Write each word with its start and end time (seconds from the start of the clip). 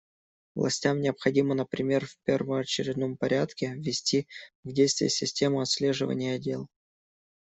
Властям 0.55 0.99
необходимо, 0.99 1.53
например, 1.53 2.07
в 2.07 2.17
первоочередном 2.25 3.17
порядке 3.17 3.75
ввести 3.75 4.27
в 4.63 4.73
действие 4.73 5.11
систему 5.11 5.61
отслеживания 5.61 6.39
дел. 6.39 6.69